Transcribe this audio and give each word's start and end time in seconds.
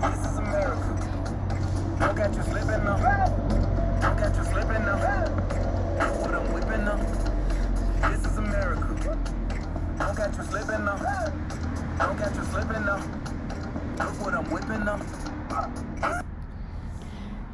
This 0.00 0.24
is 0.24 0.38
America. 0.38 0.90
Don't 1.98 2.34
you 2.34 2.42
slipping 2.42 2.84
now. 2.84 2.96
Don't 4.00 4.34
you 4.34 4.44
slipping. 4.44 4.84
Look 4.86 6.14
what 6.20 6.34
I'm 6.34 6.52
whipping 6.54 6.84
now. 6.86 6.96
This 8.10 8.24
is 8.24 8.38
America. 8.38 8.88
Don't 9.98 10.36
you 10.36 10.44
slipping 10.44 10.84
now. 10.86 10.96
Don't 11.98 12.18
you 12.34 12.44
slipping. 12.44 12.84
Look 12.84 14.16
what 14.24 14.34
I'm 14.34 14.50
whipping 14.50 14.84
now. 14.86 15.00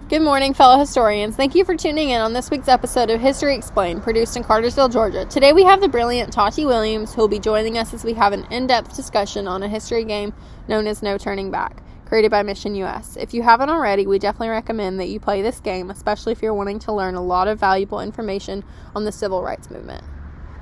Good 0.09 0.23
morning, 0.23 0.55
fellow 0.55 0.79
historians. 0.79 1.35
Thank 1.35 1.57
you 1.57 1.65
for 1.65 1.77
tuning 1.77 2.11
in 2.11 2.21
on 2.21 2.33
this 2.33 2.49
week's 2.49 2.69
episode 2.69 3.11
of 3.11 3.21
History 3.21 3.57
Explained, 3.57 4.05
produced 4.05 4.37
in 4.37 4.45
Cartersville, 4.45 4.89
Georgia. 4.89 5.25
Today 5.25 5.53
we 5.53 5.65
have 5.65 5.81
the 5.81 5.89
brilliant 5.89 6.33
Tati 6.33 6.65
Williams, 6.65 7.13
who 7.13 7.23
will 7.23 7.29
be 7.29 7.41
joining 7.41 7.77
us 7.77 7.93
as 7.93 8.05
we 8.05 8.13
have 8.13 8.33
an 8.33 8.47
in 8.53 8.69
depth 8.69 8.95
discussion 8.95 9.49
on 9.49 9.65
a 9.65 9.69
history 9.69 10.05
game 10.05 10.33
known 10.69 10.87
as 10.87 11.03
No 11.03 11.19
Turning 11.19 11.51
Back, 11.51 11.83
created 12.07 12.31
by 12.31 12.43
Mission 12.43 12.75
US. 12.77 13.17
If 13.17 13.35
you 13.35 13.43
haven't 13.43 13.69
already, 13.69 14.07
we 14.07 14.19
definitely 14.19 14.49
recommend 14.49 14.99
that 15.01 15.09
you 15.09 15.21
play 15.21 15.43
this 15.43 15.61
game, 15.61 15.91
especially 15.91 16.33
if 16.33 16.41
you're 16.41 16.55
wanting 16.55 16.79
to 16.81 16.93
learn 16.93 17.15
a 17.15 17.23
lot 17.23 17.49
of 17.49 17.59
valuable 17.59 18.01
information 18.01 18.65
on 18.95 19.05
the 19.05 19.13
civil 19.13 19.43
rights 19.43 19.71
movement. 19.71 20.05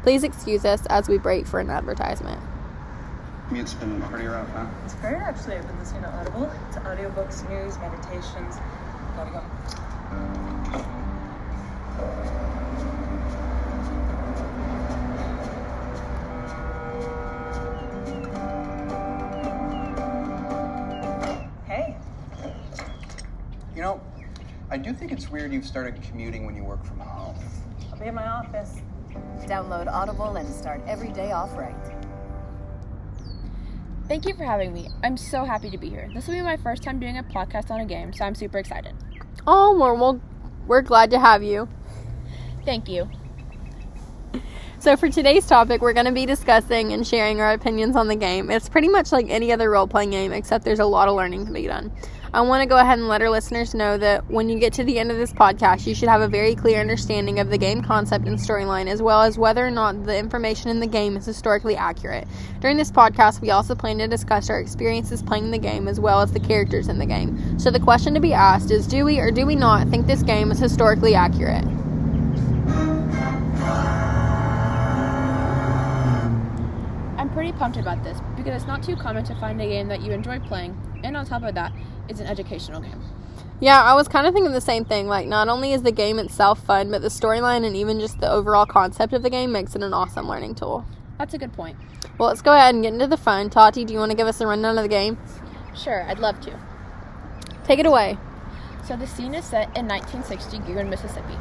Please 0.03 0.25
excuse 0.25 0.65
us 0.65 0.85
as 0.87 1.09
we 1.09 1.19
break 1.19 1.47
for 1.47 1.61
an 1.61 1.71
advertisement. 1.71 2.41
Commute's 3.49 3.75
been 3.75 4.01
pretty 4.03 4.27
rough, 4.27 4.49
huh? 4.51 4.67
It's 4.85 4.95
great 4.95 5.15
actually. 5.15 5.57
I've 5.57 5.67
been 5.67 5.79
listening 5.79 6.03
to 6.03 6.09
Audible, 6.15 6.51
It's 6.69 6.79
audiobooks, 6.79 7.49
news, 7.49 7.79
meditations. 7.79 8.57
Gotta 9.17 9.31
go. 9.31 9.43
Hey, 11.97 12.44
I 24.75 24.77
do 24.77 24.93
think 24.93 25.13
it's 25.13 25.31
weird 25.31 25.53
you've 25.53 25.65
started 25.65 26.03
commuting 26.03 26.47
when 26.47 26.57
you 26.57 26.65
work 26.65 26.85
from 26.85 26.99
home. 26.99 27.37
I'll 27.93 27.97
be 28.01 28.07
in 28.07 28.15
my 28.17 28.27
office. 28.27 28.81
Download 29.43 29.87
Audible 29.87 30.35
and 30.35 30.53
start 30.53 30.83
every 30.85 31.13
day 31.13 31.31
off 31.31 31.57
right. 31.57 31.77
Thank 34.09 34.27
you 34.27 34.35
for 34.35 34.43
having 34.43 34.75
me. 34.75 34.89
I'm 35.05 35.17
so 35.17 35.45
happy 35.45 35.71
to 35.71 35.79
be 35.79 35.89
here. 35.89 36.11
This 36.13 36.27
will 36.27 36.35
be 36.35 36.43
my 36.43 36.57
first 36.57 36.83
time 36.83 36.99
doing 36.99 37.19
a 37.19 37.23
podcast 37.23 37.71
on 37.71 37.83
a 37.83 37.87
game, 37.87 38.13
so 38.13 38.25
I'm 38.25 38.35
super 38.35 38.59
excited. 38.59 38.97
Oh, 39.47 39.79
well, 39.79 39.97
well 39.97 40.21
we're 40.67 40.83
glad 40.83 41.13
to 41.13 41.21
have 41.21 41.45
you. 41.45 41.69
Thank 42.65 42.89
you. 42.89 43.09
So, 44.81 44.97
for 44.97 45.09
today's 45.09 45.47
topic, 45.47 45.83
we're 45.83 45.93
going 45.93 46.07
to 46.07 46.13
be 46.13 46.27
discussing 46.27 46.93
and 46.93 47.07
sharing 47.07 47.41
our 47.41 47.53
opinions 47.53 47.95
on 47.95 48.09
the 48.09 48.17
game. 48.17 48.51
It's 48.51 48.69
pretty 48.69 48.89
much 48.89 49.13
like 49.13 49.31
any 49.31 49.53
other 49.53 49.71
role 49.71 49.87
playing 49.87 50.11
game, 50.11 50.33
except 50.33 50.65
there's 50.65 50.81
a 50.81 50.85
lot 50.85 51.07
of 51.07 51.15
learning 51.15 51.47
to 51.47 51.53
be 51.53 51.69
done. 51.69 51.93
I 52.35 52.41
want 52.41 52.63
to 52.63 52.67
go 52.67 52.79
ahead 52.79 52.99
and 52.99 53.07
let 53.07 53.23
our 53.23 53.31
listeners 53.31 53.77
know 53.77 53.97
that 53.97 54.29
when 54.29 54.49
you 54.49 54.59
get 54.59 54.73
to 54.73 54.83
the 54.83 54.99
end 54.99 55.13
of 55.13 55.17
this 55.17 55.33
podcast, 55.33 55.87
you 55.87 55.95
should 55.95 56.09
have 56.09 56.21
a 56.21 56.27
very 56.27 56.57
clear 56.57 56.81
understanding 56.81 57.39
of 57.39 57.49
the 57.49 57.57
game 57.57 57.81
concept 57.81 58.27
and 58.27 58.37
storyline, 58.37 58.89
as 58.89 59.01
well 59.01 59.23
as 59.23 59.39
whether 59.39 59.65
or 59.65 59.71
not 59.71 60.03
the 60.03 60.19
information 60.19 60.69
in 60.69 60.81
the 60.81 60.87
game 60.89 61.17
is 61.17 61.25
historically 61.25 61.77
accurate. 61.77 62.27
During 62.59 62.77
this 62.77 62.91
podcast, 62.91 63.41
we 63.41 63.53
also 63.53 63.77
plan 63.77 63.99
to 63.99 64.09
discuss 64.09 64.51
our 64.51 64.59
experiences 64.59 65.23
playing 65.23 65.53
the 65.53 65.59
game 65.59 65.87
as 65.87 66.01
well 66.01 66.23
as 66.23 66.33
the 66.33 66.41
characters 66.41 66.89
in 66.89 66.99
the 66.99 67.07
game. 67.07 67.57
So, 67.57 67.71
the 67.71 67.79
question 67.79 68.15
to 68.15 68.21
be 68.21 68.33
asked 68.33 68.73
is 68.73 68.89
do 68.89 69.05
we 69.05 69.21
or 69.21 69.31
do 69.31 69.47
we 69.47 69.55
not 69.55 69.87
think 69.87 70.09
this 70.09 70.25
game 70.25 70.51
is 70.51 70.59
historically 70.59 71.15
accurate? 71.15 71.65
Pretty 77.35 77.53
pumped 77.53 77.77
about 77.77 78.03
this 78.03 78.19
because 78.37 78.55
it's 78.55 78.67
not 78.67 78.83
too 78.83 78.97
common 78.97 79.25
to 79.25 79.35
find 79.35 79.61
a 79.61 79.67
game 79.67 79.89
that 79.89 80.01
you 80.01 80.13
enjoy 80.13 80.39
playing, 80.39 80.75
and 81.05 81.17
on 81.17 81.27
top 81.27 81.43
of 81.43 81.55
that, 81.55 81.73
it's 82.09 82.21
an 82.21 82.27
educational 82.27 82.81
game. 82.81 83.03
Yeah, 83.61 83.83
I 83.83 83.95
was 83.95 84.09
kind 84.09 84.27
of 84.27 84.33
thinking 84.33 84.53
the 84.53 84.61
same 84.61 84.85
thing. 84.85 85.07
Like, 85.07 85.27
not 85.27 85.49
only 85.49 85.73
is 85.73 85.83
the 85.83 85.93
game 85.93 86.19
itself 86.19 86.65
fun, 86.65 86.91
but 86.91 87.03
the 87.03 87.09
storyline 87.09 87.65
and 87.67 87.77
even 87.77 88.01
just 88.01 88.21
the 88.21 88.31
overall 88.31 88.67
concept 88.67 89.13
of 89.13 89.23
the 89.23 89.31
game 89.31 89.53
makes 89.53 89.75
it 89.75 89.83
an 89.83 89.93
awesome 89.93 90.29
learning 90.29 90.55
tool. 90.55 90.85
That's 91.19 91.35
a 91.35 91.39
good 91.39 91.53
point. 91.53 91.77
Well, 92.19 92.29
let's 92.29 92.43
go 92.43 92.53
ahead 92.53 92.75
and 92.75 92.83
get 92.83 92.93
into 92.93 93.07
the 93.07 93.17
fun. 93.17 93.51
Tati, 93.51 93.85
do 93.85 93.93
you 93.93 93.99
want 93.99 94.11
to 94.11 94.17
give 94.17 94.27
us 94.27 94.41
a 94.41 94.47
rundown 94.47 94.79
of 94.79 94.83
the 94.83 94.89
game? 94.89 95.19
Sure, 95.77 96.03
I'd 96.09 96.19
love 96.19 96.41
to. 96.43 96.59
Take 97.65 97.79
it 97.79 97.87
away. 97.87 98.19
So 98.87 98.97
the 98.97 99.07
scene 99.07 99.35
is 99.35 99.45
set 99.45 99.77
in 99.77 99.89
1960 99.89 100.59
Gearin, 100.59 100.89
Mississippi. 100.89 101.35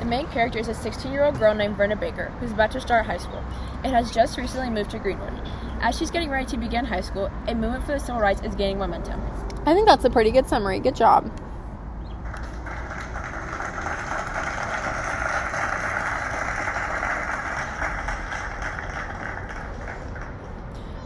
The 0.00 0.06
main 0.06 0.26
character 0.28 0.58
is 0.58 0.66
a 0.66 0.72
16-year-old 0.72 1.38
girl 1.38 1.54
named 1.54 1.76
Verna 1.76 1.94
Baker, 1.94 2.32
who's 2.40 2.52
about 2.52 2.70
to 2.70 2.80
start 2.80 3.04
high 3.04 3.18
school, 3.18 3.44
and 3.84 3.92
has 3.92 4.10
just 4.10 4.38
recently 4.38 4.70
moved 4.70 4.92
to 4.92 4.98
Greenwood. 4.98 5.34
As 5.82 5.98
she's 5.98 6.10
getting 6.10 6.30
ready 6.30 6.46
to 6.46 6.56
begin 6.56 6.86
high 6.86 7.02
school, 7.02 7.30
a 7.46 7.54
movement 7.54 7.84
for 7.84 7.92
the 7.92 8.00
civil 8.00 8.18
rights 8.18 8.40
is 8.40 8.54
gaining 8.54 8.78
momentum. 8.78 9.20
I 9.66 9.74
think 9.74 9.86
that's 9.86 10.06
a 10.06 10.10
pretty 10.10 10.30
good 10.30 10.48
summary. 10.48 10.80
Good 10.80 10.96
job. 10.96 11.30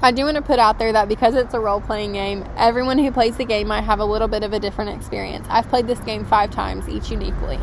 I 0.02 0.12
do 0.12 0.24
want 0.24 0.36
to 0.36 0.42
put 0.42 0.60
out 0.60 0.78
there 0.78 0.92
that 0.92 1.08
because 1.08 1.34
it's 1.34 1.54
a 1.54 1.58
role 1.58 1.80
playing 1.80 2.12
game, 2.12 2.44
everyone 2.56 2.98
who 2.98 3.10
plays 3.10 3.38
the 3.38 3.44
game 3.44 3.66
might 3.66 3.82
have 3.82 3.98
a 3.98 4.04
little 4.04 4.28
bit 4.28 4.44
of 4.44 4.52
a 4.52 4.60
different 4.60 4.96
experience. 4.96 5.48
I've 5.50 5.66
played 5.68 5.88
this 5.88 5.98
game 6.00 6.24
five 6.24 6.52
times, 6.52 6.88
each 6.88 7.10
uniquely. 7.10 7.58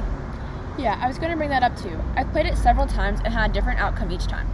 Yeah, 0.77 0.99
I 1.01 1.07
was 1.07 1.17
going 1.17 1.31
to 1.31 1.37
bring 1.37 1.49
that 1.49 1.63
up 1.63 1.77
too. 1.77 1.99
I've 2.15 2.31
played 2.31 2.45
it 2.45 2.57
several 2.57 2.87
times 2.87 3.19
and 3.23 3.33
had 3.33 3.51
a 3.51 3.53
different 3.53 3.79
outcome 3.79 4.11
each 4.11 4.25
time. 4.25 4.49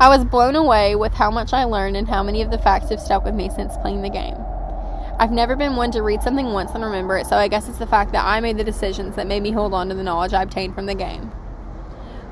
I 0.00 0.08
was 0.08 0.24
blown 0.24 0.54
away 0.54 0.94
with 0.94 1.14
how 1.14 1.30
much 1.30 1.52
I 1.52 1.64
learned 1.64 1.96
and 1.96 2.08
how 2.08 2.22
many 2.22 2.42
of 2.42 2.50
the 2.50 2.58
facts 2.58 2.90
have 2.90 3.00
stuck 3.00 3.24
with 3.24 3.34
me 3.34 3.50
since 3.50 3.76
playing 3.78 4.02
the 4.02 4.10
game. 4.10 4.36
I've 5.18 5.32
never 5.32 5.56
been 5.56 5.74
one 5.74 5.90
to 5.90 6.02
read 6.02 6.22
something 6.22 6.52
once 6.52 6.70
and 6.72 6.84
remember 6.84 7.16
it, 7.16 7.26
so 7.26 7.36
I 7.36 7.48
guess 7.48 7.68
it's 7.68 7.78
the 7.78 7.86
fact 7.88 8.12
that 8.12 8.24
I 8.24 8.38
made 8.38 8.56
the 8.56 8.64
decisions 8.64 9.16
that 9.16 9.26
made 9.26 9.42
me 9.42 9.50
hold 9.50 9.74
on 9.74 9.88
to 9.88 9.94
the 9.96 10.04
knowledge 10.04 10.32
I 10.32 10.42
obtained 10.42 10.76
from 10.76 10.86
the 10.86 10.94
game. 10.94 11.32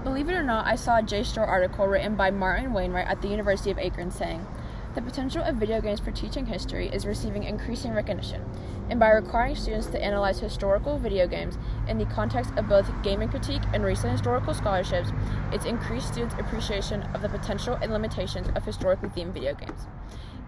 Believe 0.04 0.28
it 0.28 0.34
or 0.34 0.44
not, 0.44 0.66
I 0.66 0.76
saw 0.76 0.98
a 0.98 1.02
JSTOR 1.02 1.46
article 1.46 1.88
written 1.88 2.14
by 2.14 2.30
Martin 2.30 2.72
Wainwright 2.72 3.08
at 3.08 3.22
the 3.22 3.28
University 3.28 3.72
of 3.72 3.78
Akron 3.80 4.12
saying, 4.12 4.46
the 4.96 5.02
potential 5.02 5.42
of 5.42 5.56
video 5.56 5.78
games 5.78 6.00
for 6.00 6.10
teaching 6.10 6.46
history 6.46 6.88
is 6.88 7.04
receiving 7.04 7.44
increasing 7.44 7.92
recognition, 7.92 8.42
and 8.88 8.98
by 8.98 9.10
requiring 9.10 9.54
students 9.54 9.88
to 9.88 10.02
analyze 10.02 10.40
historical 10.40 10.98
video 10.98 11.26
games 11.26 11.58
in 11.86 11.98
the 11.98 12.06
context 12.06 12.50
of 12.56 12.66
both 12.66 12.90
gaming 13.02 13.28
critique 13.28 13.60
and 13.74 13.84
recent 13.84 14.10
historical 14.10 14.54
scholarships, 14.54 15.10
it's 15.52 15.66
increased 15.66 16.08
students' 16.08 16.34
appreciation 16.38 17.02
of 17.14 17.20
the 17.20 17.28
potential 17.28 17.78
and 17.82 17.92
limitations 17.92 18.48
of 18.56 18.64
historically 18.64 19.10
themed 19.10 19.34
video 19.34 19.54
games. 19.54 19.86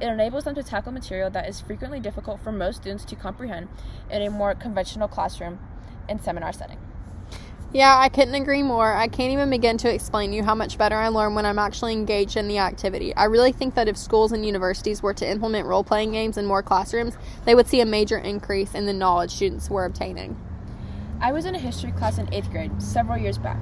It 0.01 0.07
enables 0.07 0.45
them 0.45 0.55
to 0.55 0.63
tackle 0.63 0.93
material 0.93 1.29
that 1.29 1.47
is 1.47 1.61
frequently 1.61 2.01
difficult 2.01 2.41
for 2.41 2.51
most 2.51 2.77
students 2.77 3.05
to 3.05 3.17
comprehend 3.17 3.69
in 4.11 4.23
a 4.23 4.31
more 4.31 4.55
conventional 4.55 5.09
classroom 5.09 5.59
and 6.09 6.23
seminar 6.23 6.55
setting. 6.55 6.79
Yeah, 7.71 7.99
I 7.99 8.09
couldn't 8.09 8.35
agree 8.35 8.63
more. 8.63 8.95
I 8.95 9.09
can't 9.09 9.31
even 9.31 9.51
begin 9.51 9.77
to 9.79 9.93
explain 9.93 10.31
to 10.31 10.37
you 10.37 10.43
how 10.43 10.55
much 10.55 10.79
better 10.79 10.97
I 10.97 11.09
learn 11.09 11.35
when 11.35 11.45
I'm 11.45 11.59
actually 11.59 11.93
engaged 11.93 12.39
in 12.39 12.49
the 12.49 12.57
activity. 12.57 13.15
I 13.15 13.25
really 13.25 13.53
think 13.53 13.75
that 13.75 13.89
if 13.89 13.99
schools 13.99 14.33
and 14.33 14.47
universities 14.47 15.03
were 15.03 15.13
to 15.13 15.29
implement 15.29 15.67
role 15.67 15.85
playing 15.85 16.13
games 16.13 16.39
in 16.39 16.47
more 16.47 16.63
classrooms, 16.63 17.19
they 17.45 17.55
would 17.55 17.67
see 17.67 17.83
a 17.83 17.87
major 17.87 18.17
increase 18.17 18.75
in 18.75 18.87
the 18.87 18.95
knowledge 18.95 19.33
students 19.33 19.69
were 19.69 19.85
obtaining. 19.85 20.35
I 21.21 21.33
was 21.33 21.45
in 21.45 21.55
a 21.55 21.59
history 21.59 21.93
class 21.93 22.17
in 22.17 22.27
8th 22.29 22.51
grade 22.51 22.83
several 22.83 23.19
years 23.19 23.37
back, 23.37 23.59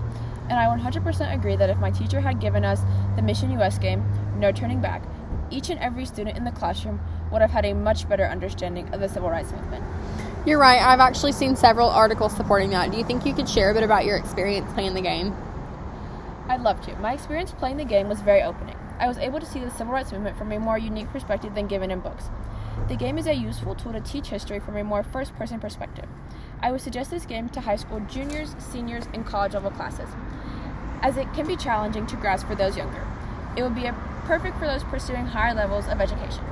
and 0.49 0.53
I 0.53 0.67
100% 0.67 1.35
agree 1.35 1.57
that 1.57 1.71
if 1.71 1.79
my 1.79 1.91
teacher 1.91 2.21
had 2.21 2.41
given 2.41 2.65
us 2.65 2.83
the 3.17 3.23
Mission 3.23 3.51
US 3.59 3.77
game, 3.77 4.05
No 4.39 4.53
Turning 4.53 4.81
Back, 4.81 5.03
each 5.51 5.69
and 5.69 5.81
every 5.81 6.07
student 6.07 6.37
in 6.37 6.45
the 6.45 6.53
classroom 6.53 7.01
would 7.33 7.41
have 7.41 7.51
had 7.51 7.65
a 7.65 7.75
much 7.75 8.09
better 8.09 8.27
understanding 8.27 8.89
of 8.95 9.01
the 9.01 9.09
civil 9.09 9.31
rights 9.31 9.51
movement. 9.51 9.85
You're 10.47 10.61
right. 10.61 10.81
I've 10.81 11.01
actually 11.01 11.33
seen 11.33 11.57
several 11.57 11.89
articles 11.89 12.37
supporting 12.37 12.71
that. 12.71 12.93
Do 12.93 12.99
you 12.99 13.03
think 13.03 13.27
you 13.27 13.35
could 13.35 13.49
share 13.49 13.73
a 13.73 13.75
bit 13.75 13.83
about 13.83 14.05
your 14.05 14.17
experience 14.17 14.73
playing 14.75 14.95
the 14.95 15.01
game? 15.01 15.35
I'd 16.49 16.61
love 16.61 16.81
to. 16.83 16.95
My 16.99 17.15
experience 17.15 17.51
playing 17.51 17.79
the 17.79 17.85
game 17.85 18.09
was 18.09 18.21
very 18.21 18.45
opening. 18.45 18.77
I 19.01 19.09
was 19.09 19.19
able 19.19 19.41
to 19.41 19.47
see 19.47 19.59
the 19.59 19.73
civil 19.73 19.93
rights 19.93 20.13
movement 20.13 20.39
from 20.39 20.53
a 20.53 20.61
more 20.61 20.79
unique 20.79 21.11
perspective 21.11 21.57
than 21.57 21.67
given 21.67 21.91
in 21.91 21.99
books. 21.99 22.27
The 22.87 22.95
game 22.95 23.19
is 23.19 23.27
a 23.27 23.35
useful 23.35 23.75
tool 23.75 23.93
to 23.93 24.01
teach 24.01 24.29
history 24.29 24.61
from 24.61 24.77
a 24.77 24.85
more 24.85 25.03
first 25.03 25.35
person 25.35 25.59
perspective. 25.59 26.07
I 26.63 26.71
would 26.71 26.81
suggest 26.81 27.11
this 27.11 27.27
game 27.27 27.49
to 27.49 27.61
high 27.61 27.75
school 27.75 27.99
juniors, 28.09 28.55
seniors, 28.61 29.07
and 29.13 29.27
college 29.27 29.55
level 29.55 29.73
classes, 29.73 30.11
as 31.03 31.17
it 31.17 31.27
can 31.35 31.49
be 31.49 31.57
challenging 31.57 32.07
to 32.07 32.17
grasp 32.17 32.47
for 32.47 32.55
those 32.55 32.77
younger. 32.77 33.05
It 33.57 33.65
would 33.65 33.75
be 33.75 33.91
perfect 34.27 34.61
for 34.61 34.69
those 34.69 34.85
pursuing 34.85 35.27
higher 35.27 35.55
levels 35.55 35.89
of 35.89 36.01
education. 36.01 36.45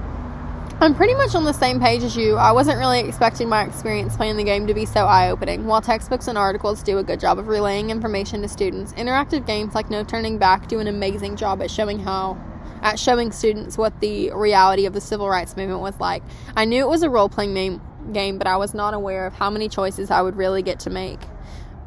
I'm 0.85 0.95
pretty 0.95 1.15
much 1.15 1.35
on 1.35 1.45
the 1.45 1.55
same 1.55 1.81
page 1.81 2.03
as 2.03 2.15
you. 2.15 2.37
I 2.37 2.53
wasn't 2.53 2.79
really 2.79 3.01
expecting 3.01 3.49
my 3.49 3.65
experience 3.65 4.19
playing 4.19 4.37
the 4.37 4.45
game 4.45 4.67
to 4.67 4.75
be 4.75 4.85
so 4.85 5.07
eye 5.07 5.31
opening. 5.31 5.65
While 5.65 5.81
textbooks 5.81 6.29
and 6.29 6.37
articles 6.37 6.83
do 6.83 6.99
a 6.99 7.03
good 7.03 7.21
job 7.21 7.39
of 7.39 7.49
relaying 7.49 7.89
information 7.89 8.43
to 8.43 8.49
students, 8.49 8.93
interactive 8.93 9.47
games 9.47 9.75
like 9.75 9.89
No 9.89 10.05
Turning 10.05 10.37
Back 10.37 10.69
do 10.69 10.81
an 10.81 10.87
amazing 10.87 11.37
job 11.37 11.63
at 11.63 11.71
showing 11.71 12.01
how 12.01 12.37
at 12.83 12.99
showing 12.99 13.33
students 13.33 13.79
what 13.79 13.99
the 14.01 14.31
reality 14.35 14.85
of 14.85 14.93
the 14.93 15.01
civil 15.01 15.27
rights 15.27 15.57
movement 15.57 15.81
was 15.81 15.99
like. 16.01 16.23
I 16.55 16.67
knew 16.67 16.83
it 16.83 16.89
was 16.89 17.03
a 17.03 17.09
role 17.09 17.31
playing 17.31 17.81
game, 18.13 18.37
but 18.37 18.47
I 18.47 18.59
was 18.59 18.75
not 18.75 18.93
aware 18.93 19.25
of 19.25 19.33
how 19.33 19.49
many 19.49 19.71
choices 19.71 20.11
I 20.11 20.21
would 20.21 20.37
really 20.37 20.61
get 20.61 20.81
to 20.81 20.91
make. 20.91 21.21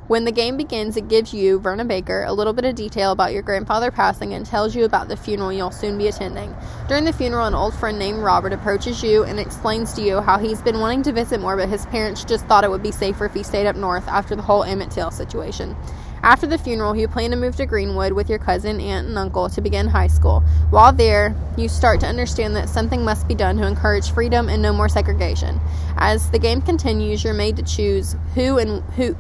When 0.08 0.24
the 0.24 0.32
game 0.32 0.56
begins, 0.56 0.96
it 0.96 1.10
gives 1.10 1.34
you, 1.34 1.60
Verna 1.60 1.84
Baker, 1.84 2.24
a 2.24 2.32
little 2.32 2.54
bit 2.54 2.64
of 2.64 2.76
detail 2.76 3.12
about 3.12 3.34
your 3.34 3.42
grandfather 3.42 3.92
passing 3.92 4.34
and 4.34 4.46
tells 4.46 4.74
you 4.74 4.86
about 4.86 5.10
the 5.10 5.18
funeral 5.18 5.52
you'll 5.52 5.70
soon 5.70 5.98
be 5.98 6.08
attending. 6.08 6.56
During 6.88 7.04
the 7.04 7.12
funeral, 7.12 7.46
an 7.46 7.54
old 7.54 7.74
friend 7.74 8.00
named 8.00 8.20
Robert 8.20 8.54
approaches 8.54 9.04
you 9.04 9.26
and 9.26 9.38
explains 9.38 9.92
to 9.96 10.02
you 10.02 10.22
how 10.22 10.38
he's 10.38 10.62
been 10.62 10.80
wanting 10.80 11.04
to 11.04 11.12
visit 11.12 11.42
more, 11.42 11.58
but 11.58 11.68
his 11.68 11.86
parents 11.88 12.24
just 12.24 12.46
thought 12.46 12.64
it 12.64 12.72
would 12.72 12.82
be 12.82 12.92
safer 12.94 13.26
if 13.26 13.34
he 13.34 13.44
stayed 13.44 13.68
up 13.68 13.76
north 13.76 14.08
after 14.08 14.34
the 14.34 14.42
whole 14.42 14.64
Emmett 14.64 14.92
Till 14.92 15.12
situation. 15.12 15.76
After 16.24 16.48
the 16.48 16.58
funeral, 16.58 16.96
you 16.96 17.10
plan 17.10 17.32
to 17.32 17.36
move 17.36 17.58
to 17.58 17.66
Greenwood 17.66 18.14
with 18.14 18.30
your 18.30 18.40
cousin, 18.40 18.80
aunt, 18.80 19.08
and 19.08 19.18
uncle 19.18 19.50
to 19.50 19.60
begin 19.60 19.88
high 19.88 20.08
school. 20.08 20.40
While 20.70 20.94
there, 20.94 21.36
you 21.58 21.68
start 21.68 22.00
to 22.00 22.08
understand 22.08 22.56
that 22.56 22.70
something 22.70 23.04
must 23.04 23.28
be 23.28 23.36
done 23.36 23.58
to 23.58 23.68
encourage 23.68 24.12
freedom 24.12 24.48
and 24.48 24.62
no 24.62 24.72
more 24.72 24.88
segregation. 24.88 25.60
As 25.98 26.30
the 26.32 26.40
game 26.40 26.62
continues, 26.62 27.26
you're 27.26 27.34
made 27.34 27.58
to 27.58 27.64
choose 27.64 28.16
who 28.36 28.58
and 28.58 28.82
who 28.94 29.18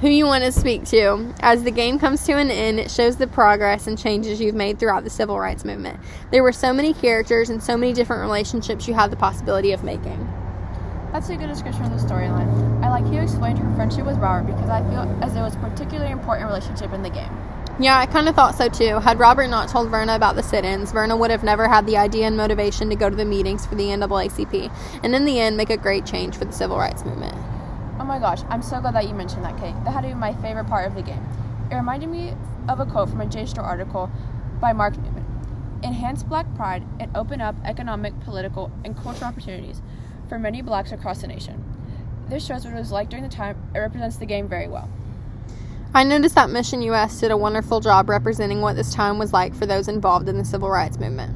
who 0.00 0.08
you 0.08 0.26
want 0.26 0.44
to 0.44 0.52
speak 0.52 0.84
to. 0.86 1.32
As 1.40 1.62
the 1.62 1.70
game 1.70 1.98
comes 1.98 2.24
to 2.26 2.32
an 2.32 2.50
end, 2.50 2.78
it 2.78 2.90
shows 2.90 3.16
the 3.16 3.26
progress 3.26 3.86
and 3.86 3.98
changes 3.98 4.40
you've 4.40 4.54
made 4.54 4.78
throughout 4.78 5.04
the 5.04 5.10
civil 5.10 5.38
rights 5.38 5.64
movement. 5.64 5.98
There 6.30 6.42
were 6.42 6.52
so 6.52 6.72
many 6.72 6.92
characters 6.92 7.48
and 7.48 7.62
so 7.62 7.76
many 7.76 7.92
different 7.92 8.22
relationships 8.22 8.86
you 8.86 8.94
had 8.94 9.10
the 9.10 9.16
possibility 9.16 9.72
of 9.72 9.84
making. 9.84 10.28
That's 11.12 11.30
a 11.30 11.36
good 11.36 11.48
description 11.48 11.84
of 11.84 11.90
the 11.90 12.06
storyline. 12.06 12.84
I 12.84 12.90
like 12.90 13.04
how 13.04 13.12
you 13.12 13.22
explained 13.22 13.58
her 13.58 13.74
friendship 13.74 14.04
with 14.04 14.18
Robert 14.18 14.52
because 14.52 14.68
I 14.68 14.82
feel 14.90 15.18
as 15.22 15.34
it 15.34 15.40
was 15.40 15.54
a 15.54 15.58
particularly 15.58 16.12
important 16.12 16.46
relationship 16.46 16.92
in 16.92 17.02
the 17.02 17.10
game. 17.10 17.30
Yeah, 17.78 17.98
I 17.98 18.06
kind 18.06 18.28
of 18.28 18.34
thought 18.34 18.54
so 18.54 18.68
too. 18.68 19.00
Had 19.00 19.18
Robert 19.18 19.48
not 19.48 19.68
told 19.68 19.90
Verna 19.90 20.14
about 20.14 20.34
the 20.34 20.42
sit 20.42 20.64
ins, 20.64 20.92
Verna 20.92 21.16
would 21.16 21.30
have 21.30 21.42
never 21.42 21.68
had 21.68 21.86
the 21.86 21.96
idea 21.96 22.26
and 22.26 22.36
motivation 22.36 22.90
to 22.90 22.96
go 22.96 23.08
to 23.08 23.16
the 23.16 23.24
meetings 23.24 23.66
for 23.66 23.74
the 23.74 23.84
NAACP, 23.84 24.70
and 25.02 25.14
in 25.14 25.24
the 25.24 25.40
end, 25.40 25.56
make 25.56 25.70
a 25.70 25.76
great 25.76 26.06
change 26.06 26.36
for 26.36 26.46
the 26.46 26.52
civil 26.52 26.78
rights 26.78 27.04
movement. 27.04 27.34
Oh 27.98 28.04
my 28.04 28.18
gosh, 28.18 28.42
I'm 28.50 28.60
so 28.60 28.80
glad 28.80 28.94
that 28.94 29.08
you 29.08 29.14
mentioned 29.14 29.44
that, 29.44 29.58
Kate. 29.58 29.74
That 29.84 29.92
had 29.92 30.02
to 30.02 30.08
be 30.08 30.14
my 30.14 30.34
favorite 30.34 30.66
part 30.66 30.86
of 30.86 30.94
the 30.94 31.02
game. 31.02 31.26
It 31.70 31.74
reminded 31.74 32.10
me 32.10 32.34
of 32.68 32.78
a 32.78 32.84
quote 32.84 33.08
from 33.08 33.22
a 33.22 33.26
JSTOR 33.26 33.62
article 33.62 34.10
by 34.60 34.74
Mark 34.74 34.98
Newman. 34.98 35.24
Enhance 35.82 36.22
black 36.22 36.46
pride 36.56 36.84
and 37.00 37.10
open 37.16 37.40
up 37.40 37.54
economic, 37.64 38.18
political, 38.20 38.70
and 38.84 38.96
cultural 38.96 39.28
opportunities 39.28 39.80
for 40.28 40.38
many 40.38 40.60
blacks 40.60 40.92
across 40.92 41.22
the 41.22 41.26
nation. 41.26 41.64
This 42.28 42.44
shows 42.44 42.64
what 42.64 42.74
it 42.74 42.78
was 42.78 42.92
like 42.92 43.08
during 43.08 43.22
the 43.22 43.34
time. 43.34 43.56
It 43.74 43.78
represents 43.78 44.16
the 44.16 44.26
game 44.26 44.46
very 44.46 44.68
well. 44.68 44.90
I 45.94 46.04
noticed 46.04 46.34
that 46.34 46.50
Mission 46.50 46.82
US 46.82 47.18
did 47.20 47.30
a 47.30 47.36
wonderful 47.36 47.80
job 47.80 48.10
representing 48.10 48.60
what 48.60 48.76
this 48.76 48.92
time 48.92 49.18
was 49.18 49.32
like 49.32 49.54
for 49.54 49.64
those 49.64 49.88
involved 49.88 50.28
in 50.28 50.36
the 50.36 50.44
civil 50.44 50.68
rights 50.68 50.98
movement. 50.98 51.34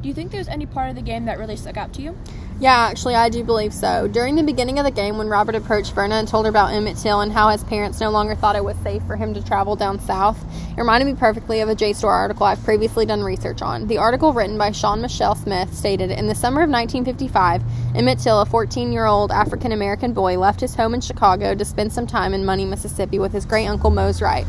Do 0.00 0.08
you 0.08 0.14
think 0.14 0.30
there's 0.30 0.48
any 0.48 0.64
part 0.64 0.88
of 0.88 0.96
the 0.96 1.02
game 1.02 1.26
that 1.26 1.38
really 1.38 1.56
stuck 1.56 1.76
out 1.76 1.92
to 1.94 2.02
you? 2.02 2.16
Yeah, 2.60 2.86
actually, 2.88 3.16
I 3.16 3.30
do 3.30 3.42
believe 3.42 3.74
so. 3.74 4.06
During 4.06 4.36
the 4.36 4.42
beginning 4.44 4.78
of 4.78 4.84
the 4.84 4.90
game, 4.92 5.18
when 5.18 5.28
Robert 5.28 5.56
approached 5.56 5.92
Verna 5.92 6.14
and 6.14 6.28
told 6.28 6.44
her 6.46 6.50
about 6.50 6.72
Emmett 6.72 6.96
Till 6.96 7.20
and 7.20 7.32
how 7.32 7.48
his 7.48 7.64
parents 7.64 8.00
no 8.00 8.10
longer 8.10 8.36
thought 8.36 8.54
it 8.54 8.64
was 8.64 8.76
safe 8.78 9.02
for 9.08 9.16
him 9.16 9.34
to 9.34 9.44
travel 9.44 9.74
down 9.74 9.98
south, 9.98 10.38
it 10.70 10.78
reminded 10.78 11.06
me 11.06 11.14
perfectly 11.14 11.60
of 11.60 11.68
a 11.68 11.74
JSTOR 11.74 12.08
article 12.08 12.46
I've 12.46 12.62
previously 12.62 13.06
done 13.06 13.24
research 13.24 13.60
on. 13.60 13.88
The 13.88 13.98
article, 13.98 14.32
written 14.32 14.56
by 14.56 14.70
Shawn 14.70 15.02
Michelle 15.02 15.34
Smith, 15.34 15.74
stated 15.74 16.12
In 16.12 16.28
the 16.28 16.34
summer 16.34 16.62
of 16.62 16.70
1955, 16.70 17.60
Emmett 17.96 18.20
Till, 18.20 18.40
a 18.40 18.46
14 18.46 18.92
year 18.92 19.06
old 19.06 19.32
African 19.32 19.72
American 19.72 20.12
boy, 20.12 20.38
left 20.38 20.60
his 20.60 20.76
home 20.76 20.94
in 20.94 21.00
Chicago 21.00 21.56
to 21.56 21.64
spend 21.64 21.92
some 21.92 22.06
time 22.06 22.32
in 22.32 22.44
Money, 22.44 22.66
Mississippi 22.66 23.18
with 23.18 23.32
his 23.32 23.44
great 23.44 23.66
uncle 23.66 23.90
Mose 23.90 24.22
Wright. 24.22 24.46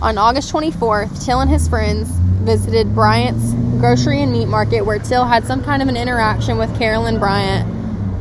On 0.00 0.16
August 0.16 0.50
24th, 0.52 1.24
Till 1.24 1.40
and 1.40 1.50
his 1.50 1.68
friends 1.68 2.08
visited 2.42 2.94
Bryant's 2.94 3.52
grocery 3.82 4.22
and 4.22 4.30
meat 4.30 4.46
market 4.46 4.82
where 4.82 5.00
Till 5.00 5.24
had 5.24 5.44
some 5.44 5.64
kind 5.64 5.82
of 5.82 5.88
an 5.88 5.96
interaction 5.96 6.56
with 6.56 6.72
Carolyn 6.78 7.18
Bryant, 7.18 7.68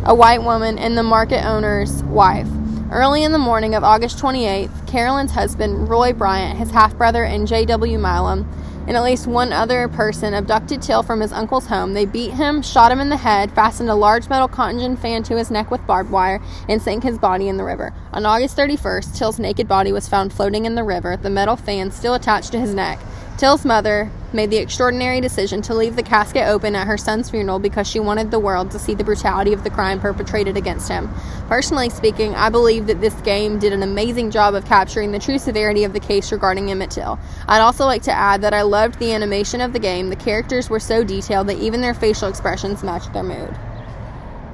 a 0.07 0.15
white 0.15 0.41
woman 0.41 0.79
and 0.79 0.97
the 0.97 1.03
market 1.03 1.45
owner's 1.45 2.01
wife. 2.05 2.47
Early 2.89 3.23
in 3.23 3.31
the 3.31 3.37
morning 3.37 3.75
of 3.75 3.83
August 3.83 4.17
28th, 4.17 4.87
Carolyn's 4.87 5.33
husband, 5.33 5.87
Roy 5.87 6.13
Bryant, 6.13 6.57
his 6.57 6.71
half 6.71 6.97
brother, 6.97 7.23
and 7.23 7.47
J.W. 7.47 7.99
Milam, 7.99 8.51
and 8.87 8.97
at 8.97 9.03
least 9.03 9.27
one 9.27 9.53
other 9.53 9.87
person 9.87 10.33
abducted 10.33 10.81
Till 10.81 11.03
from 11.03 11.19
his 11.19 11.31
uncle's 11.31 11.67
home. 11.67 11.93
They 11.93 12.05
beat 12.05 12.31
him, 12.31 12.63
shot 12.63 12.91
him 12.91 12.99
in 12.99 13.09
the 13.09 13.17
head, 13.17 13.51
fastened 13.51 13.91
a 13.91 13.93
large 13.93 14.29
metal 14.29 14.47
cotton 14.47 14.79
gin 14.79 14.97
fan 14.97 15.21
to 15.25 15.37
his 15.37 15.51
neck 15.51 15.69
with 15.69 15.85
barbed 15.85 16.09
wire, 16.09 16.41
and 16.69 16.81
sank 16.81 17.03
his 17.03 17.19
body 17.19 17.47
in 17.47 17.57
the 17.57 17.63
river. 17.63 17.93
On 18.13 18.25
August 18.25 18.57
31st, 18.57 19.15
Till's 19.15 19.37
naked 19.37 19.67
body 19.67 19.91
was 19.91 20.09
found 20.09 20.33
floating 20.33 20.65
in 20.65 20.73
the 20.73 20.83
river, 20.83 21.17
the 21.17 21.29
metal 21.29 21.55
fan 21.55 21.91
still 21.91 22.15
attached 22.15 22.51
to 22.51 22.59
his 22.59 22.73
neck. 22.73 22.97
Till's 23.37 23.63
mother 23.63 24.09
made 24.33 24.49
the 24.49 24.57
extraordinary 24.57 25.21
decision 25.21 25.61
to 25.63 25.73
leave 25.73 25.95
the 25.95 26.03
casket 26.03 26.47
open 26.47 26.75
at 26.75 26.87
her 26.87 26.97
son's 26.97 27.29
funeral 27.29 27.59
because 27.59 27.87
she 27.87 27.99
wanted 27.99 28.31
the 28.31 28.39
world 28.39 28.71
to 28.71 28.79
see 28.79 28.93
the 28.93 29.03
brutality 29.03 29.53
of 29.53 29.63
the 29.63 29.69
crime 29.69 29.99
perpetrated 29.99 30.57
against 30.57 30.89
him. 30.89 31.09
Personally 31.47 31.89
speaking, 31.89 32.35
I 32.35 32.49
believe 32.49 32.87
that 32.87 33.01
this 33.01 33.13
game 33.21 33.59
did 33.59 33.73
an 33.73 33.83
amazing 33.83 34.31
job 34.31 34.55
of 34.55 34.65
capturing 34.65 35.11
the 35.11 35.19
true 35.19 35.37
severity 35.37 35.83
of 35.83 35.93
the 35.93 35.99
case 35.99 36.31
regarding 36.31 36.71
Emmett 36.71 36.91
Till. 36.91 37.19
I'd 37.47 37.61
also 37.61 37.85
like 37.85 38.03
to 38.03 38.11
add 38.11 38.41
that 38.41 38.53
I 38.53 38.61
loved 38.61 38.99
the 38.99 39.13
animation 39.13 39.61
of 39.61 39.73
the 39.73 39.79
game. 39.79 40.09
The 40.09 40.15
characters 40.15 40.69
were 40.69 40.79
so 40.79 41.03
detailed 41.03 41.47
that 41.47 41.59
even 41.59 41.81
their 41.81 41.93
facial 41.93 42.29
expressions 42.29 42.83
matched 42.83 43.13
their 43.13 43.23
mood. 43.23 43.57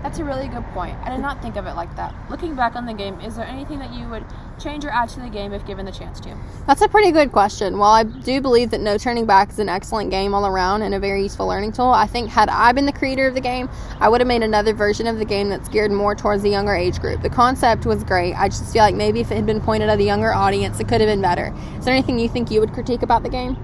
That's 0.07 0.19
a 0.19 0.23
really 0.23 0.47
good 0.47 0.63
point. 0.67 0.95
I 1.03 1.09
did 1.09 1.19
not 1.19 1.41
think 1.41 1.57
of 1.57 1.67
it 1.67 1.73
like 1.73 1.93
that. 1.97 2.15
Looking 2.29 2.55
back 2.55 2.77
on 2.77 2.85
the 2.85 2.93
game, 2.93 3.19
is 3.19 3.35
there 3.35 3.45
anything 3.45 3.77
that 3.79 3.93
you 3.93 4.07
would 4.07 4.23
change 4.57 4.85
or 4.85 4.89
add 4.89 5.09
to 5.09 5.19
the 5.19 5.27
game 5.27 5.51
if 5.51 5.65
given 5.65 5.85
the 5.85 5.91
chance 5.91 6.21
to? 6.21 6.33
That's 6.65 6.81
a 6.81 6.87
pretty 6.87 7.11
good 7.11 7.33
question. 7.33 7.77
While 7.77 7.91
I 7.91 8.03
do 8.03 8.39
believe 8.39 8.69
that 8.69 8.79
No 8.79 8.97
Turning 8.97 9.25
Back 9.25 9.49
is 9.49 9.59
an 9.59 9.67
excellent 9.67 10.09
game 10.09 10.33
all 10.33 10.47
around 10.47 10.83
and 10.83 10.95
a 10.95 10.99
very 10.99 11.23
useful 11.23 11.45
learning 11.45 11.73
tool, 11.73 11.89
I 11.89 12.07
think 12.07 12.29
had 12.29 12.47
I 12.47 12.71
been 12.71 12.85
the 12.85 12.93
creator 12.93 13.27
of 13.27 13.33
the 13.33 13.41
game, 13.41 13.67
I 13.99 14.07
would 14.07 14.21
have 14.21 14.29
made 14.29 14.43
another 14.43 14.73
version 14.73 15.07
of 15.07 15.19
the 15.19 15.25
game 15.25 15.49
that's 15.49 15.67
geared 15.67 15.91
more 15.91 16.15
towards 16.15 16.41
the 16.41 16.51
younger 16.51 16.73
age 16.73 17.01
group. 17.01 17.21
The 17.21 17.29
concept 17.29 17.85
was 17.85 18.05
great. 18.05 18.33
I 18.35 18.47
just 18.47 18.71
feel 18.71 18.83
like 18.83 18.95
maybe 18.95 19.19
if 19.19 19.29
it 19.29 19.35
had 19.35 19.45
been 19.45 19.59
pointed 19.59 19.89
at 19.89 19.99
a 19.99 20.03
younger 20.03 20.31
audience, 20.33 20.79
it 20.79 20.87
could 20.87 21.01
have 21.01 21.09
been 21.09 21.21
better. 21.21 21.53
Is 21.77 21.83
there 21.83 21.93
anything 21.93 22.17
you 22.17 22.29
think 22.29 22.49
you 22.49 22.61
would 22.61 22.71
critique 22.71 23.01
about 23.01 23.23
the 23.23 23.29
game? 23.29 23.57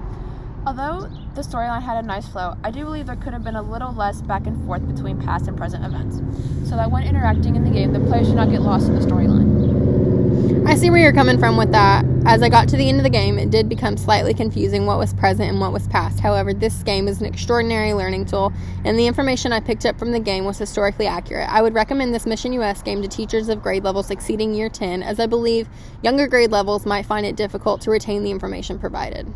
Although 0.66 1.10
the 1.34 1.42
storyline 1.42 1.82
had 1.82 2.02
a 2.02 2.06
nice 2.06 2.26
flow, 2.26 2.56
I 2.64 2.70
do 2.70 2.84
believe 2.84 3.06
there 3.06 3.16
could 3.16 3.34
have 3.34 3.44
been 3.44 3.56
a 3.56 3.62
little 3.62 3.92
less 3.92 4.22
back 4.22 4.46
and 4.46 4.64
forth 4.64 4.86
between 4.86 5.20
past 5.20 5.46
and 5.46 5.58
present 5.58 5.84
events, 5.84 6.22
so 6.68 6.76
that 6.76 6.90
when 6.90 7.02
interacting 7.02 7.54
in 7.54 7.64
the 7.64 7.70
game, 7.70 7.92
the 7.92 8.00
player 8.00 8.24
should 8.24 8.34
not 8.34 8.48
get 8.48 8.62
lost 8.62 8.88
in 8.88 8.94
the 8.94 9.06
storyline. 9.06 10.66
I 10.66 10.74
see 10.76 10.88
where 10.88 11.00
you're 11.00 11.12
coming 11.12 11.38
from 11.38 11.58
with 11.58 11.70
that. 11.72 12.06
As 12.24 12.42
I 12.42 12.48
got 12.48 12.66
to 12.70 12.78
the 12.78 12.88
end 12.88 12.96
of 12.96 13.04
the 13.04 13.10
game, 13.10 13.38
it 13.38 13.50
did 13.50 13.68
become 13.68 13.98
slightly 13.98 14.32
confusing 14.32 14.86
what 14.86 14.98
was 14.98 15.12
present 15.12 15.50
and 15.50 15.60
what 15.60 15.74
was 15.74 15.86
past. 15.88 16.20
However, 16.20 16.54
this 16.54 16.82
game 16.82 17.08
is 17.08 17.20
an 17.20 17.26
extraordinary 17.26 17.92
learning 17.92 18.24
tool, 18.24 18.50
and 18.86 18.98
the 18.98 19.06
information 19.06 19.52
I 19.52 19.60
picked 19.60 19.84
up 19.84 19.98
from 19.98 20.12
the 20.12 20.18
game 20.18 20.46
was 20.46 20.56
historically 20.56 21.06
accurate. 21.06 21.46
I 21.50 21.60
would 21.60 21.74
recommend 21.74 22.14
this 22.14 22.24
Mission 22.24 22.54
US 22.54 22.82
game 22.82 23.02
to 23.02 23.08
teachers 23.08 23.50
of 23.50 23.62
grade 23.62 23.84
levels 23.84 24.10
exceeding 24.10 24.54
year 24.54 24.70
10, 24.70 25.02
as 25.02 25.20
I 25.20 25.26
believe 25.26 25.68
younger 26.02 26.26
grade 26.26 26.52
levels 26.52 26.86
might 26.86 27.04
find 27.04 27.26
it 27.26 27.36
difficult 27.36 27.82
to 27.82 27.90
retain 27.90 28.24
the 28.24 28.30
information 28.30 28.78
provided. 28.78 29.30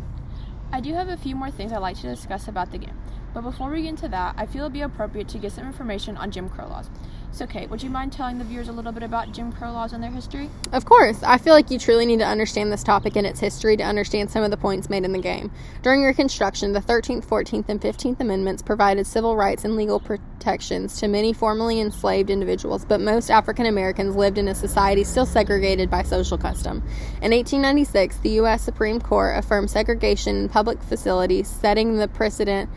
I 0.79 0.81
do 0.81 0.93
have 0.93 1.09
a 1.09 1.17
few 1.17 1.35
more 1.35 1.51
things 1.51 1.73
I'd 1.73 1.79
like 1.79 1.97
to 1.97 2.07
discuss 2.07 2.47
about 2.47 2.71
the 2.71 2.77
game, 2.77 2.97
but 3.33 3.41
before 3.41 3.69
we 3.69 3.81
get 3.81 3.89
into 3.89 4.07
that, 4.07 4.35
I 4.37 4.45
feel 4.45 4.61
it'd 4.61 4.71
be 4.71 4.79
appropriate 4.79 5.27
to 5.27 5.37
get 5.37 5.51
some 5.51 5.67
information 5.67 6.15
on 6.15 6.31
Jim 6.31 6.47
Crow 6.47 6.69
laws. 6.69 6.89
So, 7.31 7.45
Kate, 7.47 7.69
would 7.69 7.81
you 7.81 7.89
mind 7.89 8.11
telling 8.11 8.37
the 8.37 8.43
viewers 8.43 8.67
a 8.67 8.71
little 8.71 8.91
bit 8.91 9.03
about 9.03 9.31
Jim 9.31 9.51
Crow 9.51 9.71
laws 9.71 9.93
and 9.93 10.03
their 10.03 10.11
history? 10.11 10.49
Of 10.73 10.85
course, 10.85 11.21
I 11.23 11.37
feel 11.37 11.53
like 11.53 11.71
you 11.71 11.79
truly 11.79 12.05
need 12.05 12.19
to 12.19 12.25
understand 12.25 12.71
this 12.71 12.83
topic 12.83 13.15
and 13.15 13.25
its 13.25 13.39
history 13.39 13.77
to 13.77 13.83
understand 13.83 14.31
some 14.31 14.43
of 14.43 14.51
the 14.51 14.57
points 14.57 14.89
made 14.89 15.05
in 15.05 15.13
the 15.13 15.21
game. 15.21 15.51
During 15.81 16.03
Reconstruction, 16.03 16.73
the 16.73 16.81
13th, 16.81 17.25
14th, 17.25 17.69
and 17.69 17.79
15th 17.79 18.19
Amendments 18.19 18.61
provided 18.61 19.07
civil 19.07 19.35
rights 19.37 19.63
and 19.63 19.75
legal 19.75 19.99
protections 19.99 20.99
to 20.99 21.07
many 21.07 21.31
formerly 21.31 21.79
enslaved 21.79 22.29
individuals, 22.29 22.83
but 22.83 22.99
most 22.99 23.29
African 23.29 23.67
Americans 23.67 24.15
lived 24.15 24.37
in 24.37 24.47
a 24.47 24.55
society 24.55 25.03
still 25.03 25.25
segregated 25.25 25.89
by 25.89 26.03
social 26.03 26.37
custom. 26.37 26.77
In 27.21 27.31
1896, 27.31 28.17
the 28.17 28.31
U.S. 28.31 28.63
Supreme 28.63 28.99
Court 28.99 29.37
affirmed 29.37 29.69
segregation 29.69 30.35
in 30.35 30.49
public 30.49 30.81
facilities, 30.81 31.47
setting 31.47 31.97
the 31.97 32.07
precedent 32.07 32.69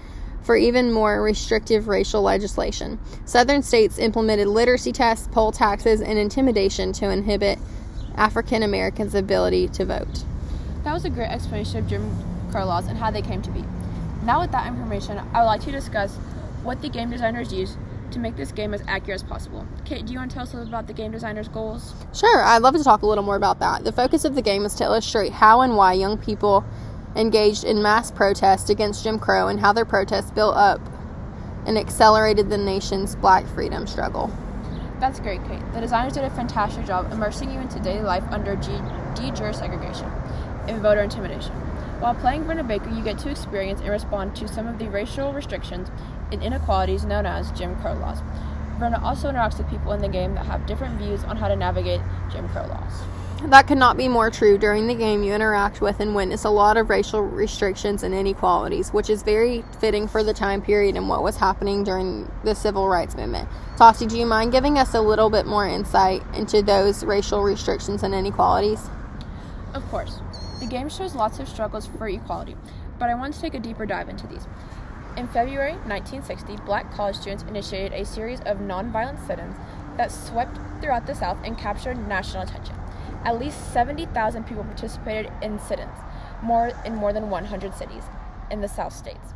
for 0.43 0.57
even 0.57 0.93
more 0.93 1.23
restrictive 1.23 1.89
racial 1.89 2.23
legislation. 2.23 2.99
Southern 3.25 3.63
states 3.63 3.99
implemented 3.99 4.49
literacy 4.49 4.93
tests, 4.93 5.29
poll 5.33 5.53
taxes, 5.53 6.01
and 6.01 6.19
intimidation 6.19 6.93
to 6.95 7.11
inhibit 7.11 7.59
African 8.17 8.63
Americans' 8.63 9.15
ability 9.15 9.69
to 9.69 9.85
vote. 9.85 10.25
That 10.85 10.93
was 10.93 11.05
a 11.05 11.11
great 11.11 11.31
explanation 11.31 11.79
of 11.79 11.87
Jim 11.89 12.17
Crow 12.51 12.67
laws 12.67 12.87
and 12.87 12.99
how 12.99 13.11
they 13.11 13.23
came 13.23 13.41
to 13.43 13.51
be. 13.51 13.65
Now, 14.25 14.41
with 14.41 14.53
that 14.53 14.67
information, 14.67 15.19
I 15.33 15.41
would 15.41 15.47
like 15.47 15.63
to 15.63 15.71
discuss 15.71 16.15
what 16.63 16.83
the 16.83 16.89
game 16.89 17.11
designers 17.11 17.53
used 17.53 17.77
to 18.13 18.19
make 18.19 18.37
this 18.37 18.53
game 18.53 18.75
as 18.75 18.83
accurate 18.87 19.23
as 19.23 19.23
possible. 19.23 19.67
Kate, 19.85 20.05
do 20.05 20.13
you 20.13 20.19
want 20.19 20.31
to 20.31 20.35
tell 20.35 20.43
us 20.45 20.53
a 20.53 20.57
little 20.57 20.69
about 20.69 20.87
the 20.87 20.93
game 20.93 21.11
designers' 21.11 21.49
goals? 21.49 21.95
Sure, 22.15 22.43
I'd 22.43 22.63
love 22.63 22.75
to 22.77 22.85
talk 22.85 23.03
a 23.03 23.07
little 23.07 23.25
more 23.25 23.37
about 23.37 23.59
that. 23.61 23.85
The 23.85 23.93
focus 23.93 24.25
of 24.25 24.35
the 24.35 24.43
game 24.43 24.65
is 24.65 24.75
to 24.75 24.85
illustrate 24.85 25.33
how 25.33 25.63
and 25.63 25.77
why 25.77 25.95
young 25.95 26.19
people 26.19 26.65
engaged 27.17 27.65
in 27.65 27.83
mass 27.83 28.11
protest 28.11 28.71
against 28.71 29.05
Jim 29.05 29.19
Crow 29.19 29.49
and 29.49 29.61
how 29.61 29.73
their 29.73 29.85
protests 29.85 30.31
built 30.31 30.57
up 30.57 30.81
and 31.67 31.79
accelerated 31.79 32.51
the 32.51 32.59
nation's 32.59 33.15
black 33.17 33.47
freedom 33.49 33.87
struggle. 33.87 34.31
That's 34.99 35.21
great, 35.21 35.45
Kate. 35.47 35.63
The 35.73 35.81
designers 35.81 36.13
did 36.13 36.25
a 36.25 36.31
fantastic 36.31 36.87
job 36.87 37.13
immersing 37.13 37.51
you 37.51 37.61
into 37.61 37.81
daily 37.81 38.03
life 38.03 38.25
under 38.31 38.55
de 38.55 39.33
jure 39.33 39.53
segregation 39.53 40.11
and 40.69 40.81
voter 40.81 41.03
intimidation. 41.03 41.53
While 42.01 42.15
playing 42.15 42.45
Verna 42.45 42.65
Baker, 42.65 42.91
you 42.91 43.03
get 43.03 43.19
to 43.19 43.31
experience 43.31 43.81
and 43.81 43.91
respond 43.91 44.35
to 44.37 44.49
some 44.49 44.67
of 44.67 44.79
the 44.79 44.89
racial 44.89 45.33
restrictions 45.33 45.89
and 46.33 46.43
inequalities 46.43 47.05
known 47.05 47.27
as 47.27 47.53
Jim 47.53 47.77
Crow 47.81 47.95
laws. 47.95 48.19
Verna 48.83 49.01
also 49.05 49.31
interacts 49.31 49.59
with 49.59 49.71
people 49.71 49.93
in 49.93 50.01
the 50.01 50.09
game 50.09 50.35
that 50.35 50.45
have 50.47 50.67
different 50.67 50.99
views 50.99 51.23
on 51.23 51.37
how 51.37 51.47
to 51.47 51.55
navigate 51.55 52.01
Jim 52.33 52.49
Crow 52.49 52.67
laws. 52.67 53.03
That 53.45 53.69
could 53.69 53.79
not 53.79 53.97
be 53.97 54.09
more 54.09 54.29
true. 54.29 54.59
During 54.59 54.89
the 54.89 54.95
game, 54.95 55.23
you 55.23 55.33
interact 55.33 55.81
with 55.81 56.01
and 56.01 56.17
witness 56.17 56.43
a 56.43 56.51
lot 56.51 56.77
of 56.77 56.91
racial 56.91 57.23
restrictions 57.23 58.03
and 58.03 58.13
inequalities, 58.13 58.93
which 58.93 59.09
is 59.09 59.23
very 59.23 59.65
fitting 59.79 60.09
for 60.09 60.25
the 60.25 60.35
time 60.35 60.61
period 60.61 60.97
and 60.97 61.09
what 61.09 61.23
was 61.23 61.37
happening 61.37 61.85
during 61.85 62.29
the 62.43 62.57
civil 62.57 62.89
rights 62.89 63.15
movement. 63.15 63.49
Tati, 63.77 64.05
do 64.07 64.19
you 64.19 64.27
mind 64.27 64.51
giving 64.51 64.77
us 64.79 64.95
a 64.95 65.01
little 65.01 65.31
bit 65.31 65.47
more 65.47 65.69
insight 65.69 66.21
into 66.35 66.61
those 66.61 67.05
racial 67.05 67.45
restrictions 67.45 68.03
and 68.03 68.13
inequalities? 68.13 68.91
Of 69.75 69.89
course, 69.91 70.19
the 70.59 70.67
game 70.67 70.89
shows 70.89 71.15
lots 71.15 71.39
of 71.39 71.49
struggles 71.49 71.87
for 71.87 72.09
equality, 72.09 72.57
but 72.99 73.11
I 73.11 73.15
want 73.15 73.33
to 73.35 73.41
take 73.41 73.55
a 73.55 73.61
deeper 73.61 73.87
dive 73.87 74.09
into 74.09 74.27
these. 74.27 74.45
In 75.15 75.29
February 75.29 75.73
1960, 75.73 76.57
black 76.65 76.91
college 76.95 77.17
students 77.17 77.43
initiated 77.43 77.93
a 77.93 78.07
series 78.07 78.41
of 78.41 78.59
nonviolent 78.59 79.27
sit 79.27 79.39
ins 79.39 79.57
that 79.99 80.11
swept 80.11 80.59
throughout 80.81 81.07
the 81.07 81.15
South 81.15 81.37
and 81.45 81.59
captured 81.59 82.09
national 82.09 82.45
attention. 82.45 82.75
At 83.23 83.39
least 83.39 83.75
70,000 83.75 84.45
people 84.45 84.65
participated 84.65 85.31
in 85.43 85.59
sit 85.59 85.81
ins, 85.81 85.99
more 86.43 86.73
in 86.87 86.95
more 86.95 87.13
than 87.13 87.29
100 87.29 87.75
cities 87.75 88.05
in 88.51 88.63
the 88.63 88.69
South 88.69 88.95
states. 88.95 89.35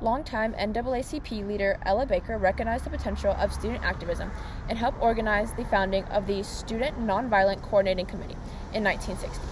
Longtime 0.00 0.54
NAACP 0.54 1.46
leader 1.48 1.78
Ella 1.84 2.06
Baker 2.06 2.38
recognized 2.38 2.84
the 2.84 2.90
potential 2.90 3.32
of 3.32 3.52
student 3.52 3.82
activism 3.82 4.30
and 4.68 4.78
helped 4.78 5.02
organize 5.02 5.52
the 5.54 5.64
founding 5.64 6.04
of 6.04 6.28
the 6.28 6.44
Student 6.44 6.96
Nonviolent 7.00 7.62
Coordinating 7.62 8.06
Committee 8.06 8.36
in 8.72 8.84
1960. 8.84 9.44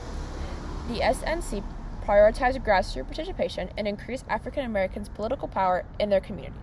The 0.87 1.01
SNCC 1.01 1.65
prioritized 2.07 2.65
grassroots 2.65 3.07
participation 3.07 3.69
and 3.77 3.89
increased 3.89 4.25
African 4.29 4.65
Americans' 4.65 5.09
political 5.09 5.49
power 5.49 5.85
in 5.99 6.09
their 6.09 6.21
communities. 6.21 6.61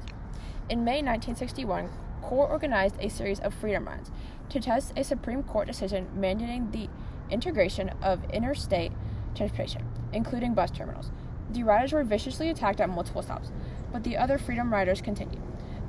In 0.70 0.86
May 0.86 1.02
1961, 1.02 1.90
CORE 2.22 2.48
organized 2.48 2.96
a 3.00 3.10
series 3.10 3.42
of 3.42 3.54
freedom 3.54 3.86
rides 3.86 4.10
to 4.50 4.62
test 4.62 4.94
a 4.96 5.04
Supreme 5.04 5.44
Court 5.44 5.68
decision 5.68 6.08
mandating 6.18 6.72
the 6.72 6.88
integration 7.30 7.90
of 8.02 8.24
interstate 8.32 8.94
transportation, 9.36 9.86
including 10.14 10.54
bus 10.54 10.72
terminals. 10.72 11.12
The 11.52 11.64
riders 11.64 11.92
were 11.92 12.04
viciously 12.04 12.50
attacked 12.50 12.80
at 12.80 12.90
multiple 12.90 13.22
stops, 13.22 13.52
but 13.92 14.04
the 14.04 14.16
other 14.16 14.38
freedom 14.38 14.72
riders 14.72 15.02
continued. 15.02 15.42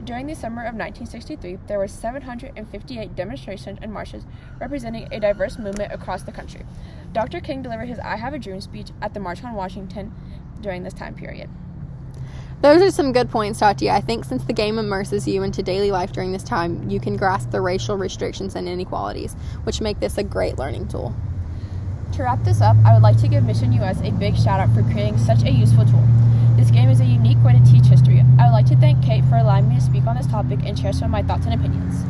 During 0.02 0.26
the 0.26 0.34
summer 0.34 0.62
of 0.62 0.74
1963, 0.74 1.58
there 1.66 1.78
were 1.78 1.88
758 1.88 3.14
demonstrations 3.14 3.78
and 3.80 3.92
marches 3.92 4.24
representing 4.60 5.08
a 5.12 5.20
diverse 5.20 5.58
movement 5.58 5.92
across 5.92 6.22
the 6.22 6.32
country. 6.32 6.66
Dr. 7.12 7.40
King 7.40 7.62
delivered 7.62 7.86
his 7.86 7.98
I 8.00 8.16
Have 8.16 8.34
a 8.34 8.38
Dream 8.38 8.60
speech 8.60 8.90
at 9.00 9.14
the 9.14 9.20
March 9.20 9.42
on 9.44 9.54
Washington 9.54 10.12
during 10.60 10.82
this 10.82 10.94
time 10.94 11.14
period. 11.14 11.48
Those 12.60 12.82
are 12.82 12.90
some 12.90 13.12
good 13.12 13.30
points, 13.30 13.58
Tati. 13.58 13.90
I 13.90 14.00
think 14.00 14.24
since 14.24 14.44
the 14.44 14.52
game 14.52 14.78
immerses 14.78 15.28
you 15.28 15.42
into 15.42 15.62
daily 15.62 15.90
life 15.90 16.12
during 16.12 16.32
this 16.32 16.42
time, 16.42 16.88
you 16.88 16.98
can 16.98 17.16
grasp 17.16 17.50
the 17.50 17.60
racial 17.60 17.96
restrictions 17.96 18.54
and 18.54 18.68
inequalities, 18.68 19.34
which 19.64 19.80
make 19.80 20.00
this 20.00 20.18
a 20.18 20.22
great 20.22 20.58
learning 20.58 20.88
tool. 20.88 21.14
To 22.14 22.22
wrap 22.22 22.42
this 22.44 22.60
up, 22.60 22.76
I 22.84 22.94
would 22.94 23.02
like 23.02 23.18
to 23.18 23.28
give 23.28 23.44
Mission 23.44 23.72
US 23.74 24.00
a 24.02 24.12
big 24.12 24.36
shout 24.36 24.60
out 24.60 24.74
for 24.74 24.82
creating 24.82 25.18
such 25.18 25.42
a 25.42 25.50
useful 25.50 25.84
tool. 25.84 26.04
This 26.64 26.70
game 26.70 26.88
is 26.88 27.00
a 27.00 27.04
unique 27.04 27.36
way 27.44 27.52
to 27.52 27.62
teach 27.70 27.84
history. 27.84 28.24
I 28.40 28.46
would 28.46 28.52
like 28.52 28.64
to 28.68 28.76
thank 28.76 29.04
Kate 29.04 29.22
for 29.26 29.36
allowing 29.36 29.68
me 29.68 29.74
to 29.74 29.80
speak 29.82 30.06
on 30.06 30.16
this 30.16 30.26
topic 30.26 30.60
and 30.64 30.78
share 30.78 30.94
some 30.94 31.04
of 31.04 31.10
my 31.10 31.22
thoughts 31.22 31.44
and 31.44 31.52
opinions. 31.52 32.02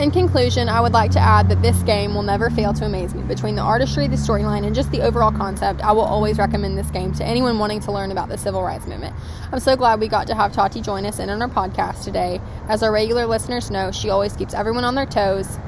In 0.00 0.10
conclusion, 0.10 0.66
I 0.66 0.80
would 0.80 0.94
like 0.94 1.10
to 1.10 1.18
add 1.18 1.50
that 1.50 1.60
this 1.60 1.82
game 1.82 2.14
will 2.14 2.22
never 2.22 2.48
fail 2.48 2.72
to 2.72 2.86
amaze 2.86 3.14
me. 3.14 3.22
Between 3.24 3.54
the 3.54 3.60
artistry, 3.60 4.08
the 4.08 4.16
storyline, 4.16 4.64
and 4.64 4.74
just 4.74 4.90
the 4.92 5.02
overall 5.02 5.30
concept, 5.30 5.82
I 5.82 5.92
will 5.92 6.06
always 6.06 6.38
recommend 6.38 6.78
this 6.78 6.90
game 6.90 7.12
to 7.16 7.24
anyone 7.24 7.58
wanting 7.58 7.80
to 7.80 7.92
learn 7.92 8.10
about 8.10 8.30
the 8.30 8.38
civil 8.38 8.62
rights 8.62 8.86
movement. 8.86 9.14
I'm 9.52 9.60
so 9.60 9.76
glad 9.76 10.00
we 10.00 10.08
got 10.08 10.26
to 10.28 10.34
have 10.34 10.54
Tati 10.54 10.80
join 10.80 11.04
us 11.04 11.18
in 11.18 11.28
on 11.28 11.42
our 11.42 11.48
podcast 11.48 12.02
today. 12.02 12.40
As 12.66 12.82
our 12.82 12.90
regular 12.90 13.26
listeners 13.26 13.70
know, 13.70 13.92
she 13.92 14.08
always 14.08 14.34
keeps 14.34 14.54
everyone 14.54 14.84
on 14.84 14.94
their 14.94 15.04
toes, 15.04 15.58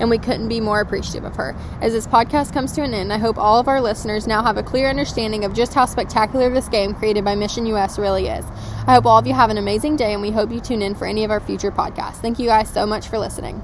and 0.00 0.10
we 0.10 0.18
couldn't 0.18 0.48
be 0.48 0.60
more 0.60 0.80
appreciative 0.80 1.24
of 1.24 1.36
her. 1.36 1.54
As 1.80 1.92
this 1.92 2.06
podcast 2.06 2.52
comes 2.52 2.72
to 2.72 2.82
an 2.82 2.94
end, 2.94 3.12
I 3.12 3.18
hope 3.18 3.38
all 3.38 3.58
of 3.58 3.68
our 3.68 3.80
listeners 3.80 4.26
now 4.26 4.42
have 4.42 4.56
a 4.56 4.62
clear 4.62 4.88
understanding 4.88 5.44
of 5.44 5.54
just 5.54 5.74
how 5.74 5.86
spectacular 5.86 6.50
this 6.50 6.68
game 6.68 6.94
created 6.94 7.24
by 7.24 7.34
Mission 7.34 7.66
US 7.66 7.98
really 7.98 8.26
is. 8.28 8.44
I 8.86 8.94
hope 8.94 9.06
all 9.06 9.18
of 9.18 9.26
you 9.26 9.34
have 9.34 9.50
an 9.50 9.58
amazing 9.58 9.96
day, 9.96 10.12
and 10.12 10.22
we 10.22 10.30
hope 10.30 10.50
you 10.50 10.60
tune 10.60 10.82
in 10.82 10.94
for 10.94 11.06
any 11.06 11.24
of 11.24 11.30
our 11.30 11.40
future 11.40 11.70
podcasts. 11.70 12.16
Thank 12.16 12.38
you 12.38 12.46
guys 12.46 12.70
so 12.70 12.86
much 12.86 13.08
for 13.08 13.18
listening. 13.18 13.62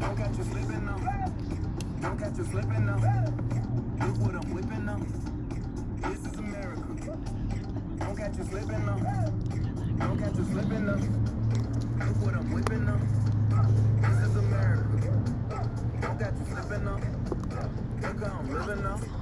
Don't 0.00 0.16
catch 8.16 8.36
you 8.38 8.44
slipping. 8.44 8.86
Don't 9.98 10.18
catch 10.18 10.36
you 10.36 10.44
slipping. 10.44 11.41
Look 12.12 12.26
what 12.26 12.34
I'm 12.34 12.52
whipping 12.52 12.84
now. 12.84 13.00
This 14.02 14.28
is 14.28 14.36
America. 14.36 14.84
Catch 16.18 16.34
you 16.38 16.54
slipping 16.54 16.84
now. 16.84 17.00
Look 18.02 18.22
how 18.22 18.38
I'm 18.38 18.52
living 18.52 18.82
now. 18.82 19.21